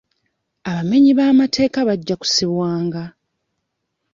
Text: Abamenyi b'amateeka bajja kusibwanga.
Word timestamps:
Abamenyi 0.69 1.11
b'amateeka 1.17 1.79
bajja 1.87 2.15
kusibwanga. 2.21 3.01